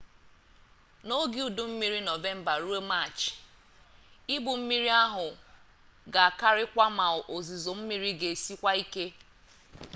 [1.07, 3.29] n’oge udu mmiri nọvemba ruo maachị
[4.35, 5.27] ibu mmiri ahụ
[6.13, 9.05] ga-akarịkwu ma ozizo mmiri ga-esikwa ike